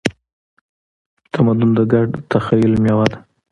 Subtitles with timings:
[1.33, 3.17] تمدن د ګډ تخیل میوه ده.